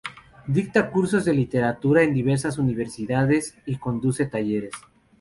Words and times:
Dicta 0.47 0.89
cursos 0.89 1.25
de 1.25 1.31
literatura 1.35 2.01
en 2.01 2.11
diversas 2.11 2.57
universidades 2.57 3.55
y 3.67 3.75
conduce 3.77 4.25
talleres. 4.25 4.73